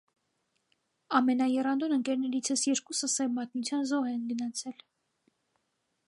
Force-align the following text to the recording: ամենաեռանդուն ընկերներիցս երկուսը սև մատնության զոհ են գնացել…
ամենաեռանդուն 1.17 1.93
ընկերներիցս 1.97 2.63
երկուսը 2.69 3.09
սև 3.15 3.35
մատնության 3.35 3.85
զոհ 3.91 4.09
են 4.13 4.23
գնացել… 4.31 4.83